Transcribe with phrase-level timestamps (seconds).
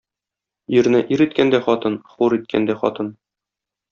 [0.77, 3.15] Ирне ир иткән дә хатын, хур иткән дә хатын.